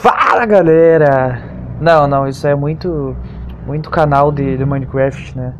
Fala 0.00 0.46
galera! 0.46 1.42
Não, 1.80 2.06
não, 2.06 2.28
isso 2.28 2.46
é 2.46 2.54
muito 2.54 3.16
muito 3.66 3.90
canal 3.90 4.30
de, 4.30 4.56
de 4.56 4.64
Minecraft, 4.64 5.36
né? 5.36 5.52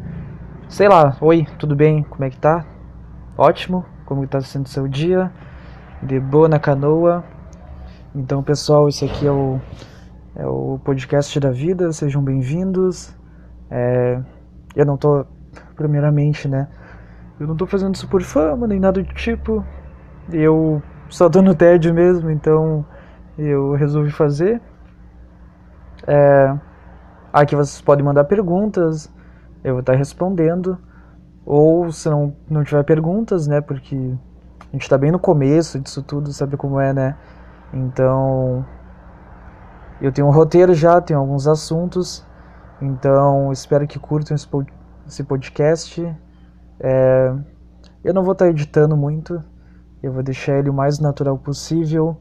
Sei 0.68 0.88
lá, 0.88 1.16
oi, 1.20 1.44
tudo 1.58 1.74
bem? 1.74 2.04
Como 2.04 2.22
é 2.22 2.30
que 2.30 2.38
tá? 2.38 2.64
Ótimo, 3.36 3.84
como 4.06 4.24
tá 4.28 4.40
sendo 4.40 4.68
seu 4.68 4.86
dia? 4.86 5.32
De 6.00 6.20
boa 6.20 6.48
na 6.48 6.60
canoa? 6.60 7.24
Então 8.14 8.40
pessoal, 8.40 8.88
esse 8.88 9.04
aqui 9.04 9.26
é 9.26 9.32
o, 9.32 9.60
é 10.36 10.46
o 10.46 10.78
podcast 10.84 11.40
da 11.40 11.50
vida, 11.50 11.90
sejam 11.90 12.22
bem-vindos. 12.22 13.12
É, 13.68 14.20
eu 14.76 14.86
não 14.86 14.96
tô, 14.96 15.26
primeiramente, 15.74 16.46
né? 16.46 16.68
Eu 17.40 17.48
não 17.48 17.56
tô 17.56 17.66
fazendo 17.66 17.96
isso 17.96 18.06
por 18.06 18.22
fama, 18.22 18.68
nem 18.68 18.78
nada 18.78 19.02
do 19.02 19.14
tipo. 19.14 19.64
Eu 20.32 20.80
só 21.08 21.28
tô 21.28 21.42
no 21.42 21.56
tédio 21.56 21.92
mesmo, 21.92 22.30
então 22.30 22.86
eu 23.38 23.72
resolvi 23.72 24.10
fazer. 24.10 24.60
É, 26.06 26.58
aqui 27.32 27.54
vocês 27.54 27.80
podem 27.80 28.04
mandar 28.04 28.24
perguntas, 28.24 29.12
eu 29.62 29.74
vou 29.74 29.80
estar 29.80 29.94
respondendo. 29.94 30.76
Ou 31.46 31.90
se 31.92 32.10
não, 32.10 32.34
não 32.50 32.64
tiver 32.64 32.82
perguntas, 32.82 33.46
né? 33.46 33.60
Porque 33.60 33.96
a 34.60 34.72
gente 34.72 34.82
está 34.82 34.98
bem 34.98 35.10
no 35.10 35.18
começo 35.18 35.78
disso 35.78 36.02
tudo, 36.02 36.32
sabe 36.32 36.56
como 36.56 36.80
é, 36.80 36.92
né? 36.92 37.16
Então 37.72 38.66
eu 40.00 40.12
tenho 40.12 40.26
um 40.26 40.30
roteiro 40.30 40.74
já, 40.74 41.00
tenho 41.00 41.20
alguns 41.20 41.46
assuntos. 41.46 42.26
Então 42.82 43.52
espero 43.52 43.86
que 43.86 43.98
curtam 43.98 44.34
esse 44.34 45.24
podcast. 45.24 46.16
É, 46.80 47.34
eu 48.04 48.12
não 48.12 48.22
vou 48.22 48.32
estar 48.32 48.48
editando 48.48 48.96
muito, 48.96 49.42
eu 50.02 50.12
vou 50.12 50.22
deixar 50.22 50.58
ele 50.58 50.70
o 50.70 50.74
mais 50.74 50.98
natural 50.98 51.36
possível 51.38 52.16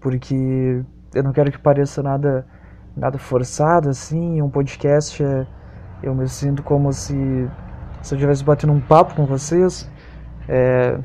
porque 0.00 0.84
eu 1.14 1.22
não 1.22 1.32
quero 1.32 1.50
que 1.50 1.58
pareça 1.58 2.02
nada 2.02 2.46
nada 2.96 3.18
forçado 3.18 3.88
assim. 3.88 4.42
Um 4.42 4.50
podcast 4.50 5.22
é, 5.22 5.46
eu 6.02 6.14
me 6.14 6.28
sinto 6.28 6.62
como 6.62 6.92
se 6.92 7.14
se 8.02 8.14
eu 8.14 8.16
estivesse 8.16 8.44
batendo 8.44 8.72
um 8.72 8.80
papo 8.80 9.14
com 9.14 9.26
vocês. 9.26 9.90
É, 10.48 10.98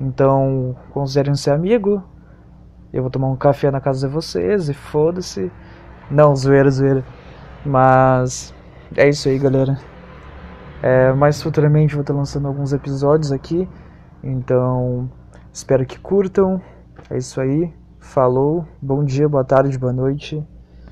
então 0.00 0.76
considerem 0.90 1.34
ser 1.34 1.50
amigo. 1.50 2.02
Eu 2.92 3.02
vou 3.02 3.10
tomar 3.10 3.28
um 3.28 3.36
café 3.36 3.70
na 3.70 3.80
casa 3.80 4.06
de 4.06 4.12
vocês 4.12 4.68
e 4.68 4.74
foda-se. 4.74 5.50
Não, 6.10 6.36
zoeira, 6.36 6.70
zoeira. 6.70 7.04
Mas 7.64 8.54
é 8.96 9.08
isso 9.08 9.28
aí, 9.28 9.38
galera. 9.38 9.78
É, 10.82 11.12
mais 11.12 11.40
futuramente 11.40 11.94
vou 11.94 12.02
estar 12.02 12.12
lançando 12.12 12.48
alguns 12.48 12.72
episódios 12.72 13.32
aqui. 13.32 13.68
Então 14.22 15.10
espero 15.52 15.86
que 15.86 15.98
curtam. 15.98 16.60
É 17.08 17.16
isso 17.16 17.40
aí. 17.40 17.72
Falou, 18.02 18.66
bom 18.82 19.02
dia, 19.02 19.26
boa 19.26 19.44
tarde, 19.44 19.78
boa 19.78 19.92
noite. 19.92 20.44